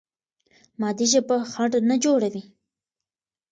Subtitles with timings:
[0.79, 2.43] مادي ژبه خنډ نه جوړوي.